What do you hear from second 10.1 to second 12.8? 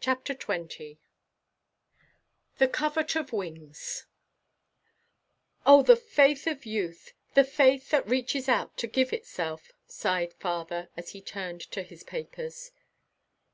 father as he turned to his papers.